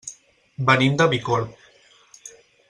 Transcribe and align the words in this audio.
Venim 0.69 0.95
de 1.01 1.07
Bicorb. 1.11 1.71